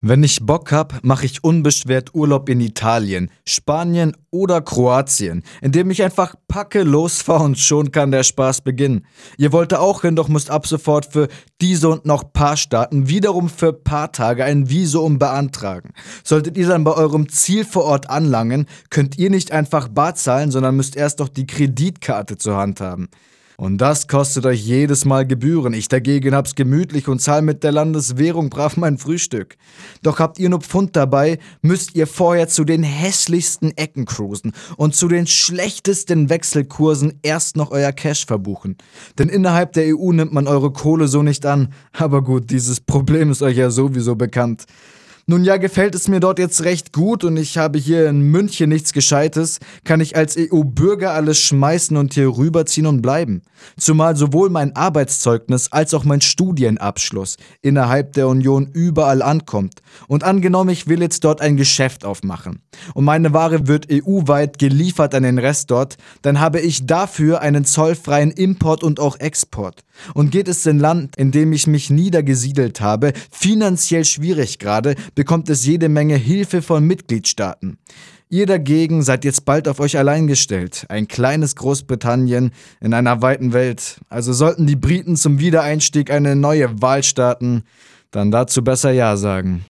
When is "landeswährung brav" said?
27.72-28.76